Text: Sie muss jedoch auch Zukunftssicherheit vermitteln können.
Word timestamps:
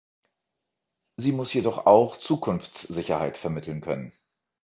Sie 1.17 1.31
muss 1.31 1.53
jedoch 1.53 1.85
auch 1.85 2.17
Zukunftssicherheit 2.17 3.37
vermitteln 3.37 3.81
können. 3.81 4.13